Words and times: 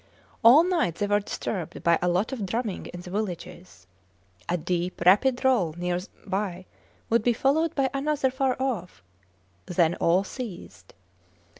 All 0.43 0.63
night 0.63 0.95
they 0.95 1.05
were 1.05 1.19
disturbed 1.19 1.83
by 1.83 1.99
a 2.01 2.07
lot 2.07 2.31
of 2.31 2.43
drumming 2.43 2.87
in 2.87 3.01
the 3.01 3.11
villages. 3.11 3.85
A 4.49 4.57
deep, 4.57 4.99
rapid 5.05 5.45
roll 5.45 5.75
near 5.77 5.99
by 6.25 6.65
would 7.11 7.21
be 7.21 7.33
followed 7.33 7.75
by 7.75 7.87
another 7.93 8.31
far 8.31 8.59
off 8.59 9.03
then 9.67 9.93
all 9.97 10.23
ceased. 10.23 10.95